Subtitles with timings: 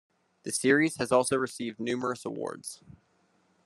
[0.41, 2.81] The series also has received numerous awards.